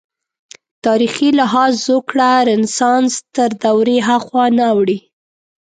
تاریخي 0.85 1.29
لحاظ 1.39 1.71
زوکړه 1.87 2.29
رنسانس 2.49 3.13
تر 3.35 3.49
دورې 3.63 3.97
هاخوا 4.07 4.45
نه 4.57 4.65
اوړي. 4.73 4.99